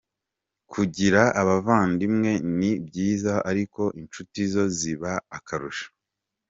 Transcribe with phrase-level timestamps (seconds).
[0.71, 5.87] Kugira abavandimwe ni byiza, ariko inshuti zo ziba akarusho.